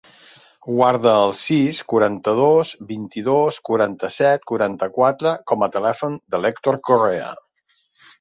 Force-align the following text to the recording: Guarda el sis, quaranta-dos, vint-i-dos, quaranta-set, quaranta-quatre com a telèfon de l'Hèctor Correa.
Guarda 0.67 1.11
el 1.25 1.33
sis, 1.39 1.81
quaranta-dos, 1.91 2.71
vint-i-dos, 2.91 3.59
quaranta-set, 3.69 4.47
quaranta-quatre 4.53 5.35
com 5.53 5.67
a 5.67 5.69
telèfon 5.77 6.17
de 6.37 6.41
l'Hèctor 6.45 6.79
Correa. 6.91 7.29